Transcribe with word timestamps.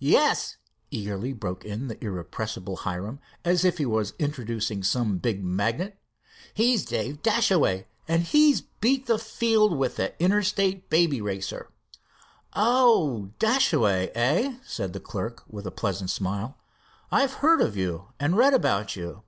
"Yes," 0.00 0.56
eagerly 0.90 1.32
broke 1.32 1.64
in 1.64 1.86
the 1.86 2.04
irrepressible 2.04 2.78
Hiram, 2.78 3.20
as 3.44 3.64
if 3.64 3.78
he 3.78 3.86
was 3.86 4.12
introducing 4.18 4.82
some 4.82 5.18
big 5.18 5.44
magnate, 5.44 5.94
"he's 6.52 6.84
Dave 6.84 7.22
Dashaway, 7.22 7.86
and 8.08 8.24
he's 8.24 8.60
beat 8.62 9.06
the 9.06 9.20
field 9.20 9.78
with 9.78 9.94
the 9.94 10.20
Interstate 10.20 10.90
Baby 10.90 11.20
Racer." 11.20 11.70
"Oh, 12.54 13.30
Dashaway, 13.38 14.10
eh?" 14.16 14.56
said 14.66 14.94
the 14.94 14.98
clerk, 14.98 15.44
with 15.46 15.64
a 15.64 15.70
pleasant 15.70 16.10
smile. 16.10 16.58
"I've 17.12 17.34
heard 17.34 17.60
of 17.60 17.76
you 17.76 18.08
and 18.18 18.36
read 18.36 18.54
about 18.54 18.96
you." 18.96 19.22